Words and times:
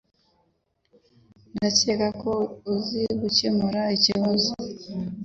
Ndakeka 1.55 2.07
ko 2.21 2.33
uzi 2.73 3.03
gukemura 3.21 3.81
ikibazo. 3.97 4.51